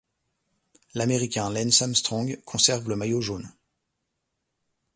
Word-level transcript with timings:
L'Américain 0.95 1.51
Lance 1.51 1.83
Armstrong 1.83 2.41
conserve 2.43 2.89
le 2.89 2.95
maillot 2.95 3.21
jaune. 3.21 3.53